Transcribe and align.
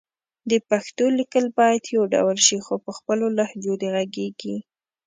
د 0.49 0.51
پښتو 0.69 1.05
لیکل 1.19 1.45
باید 1.59 1.83
يو 1.95 2.03
ډول 2.13 2.37
شي 2.47 2.57
خو 2.65 2.75
په 2.85 2.91
خپلو 2.97 3.25
لهجو 3.37 3.73
دې 3.81 3.89
غږېږي 3.95 4.55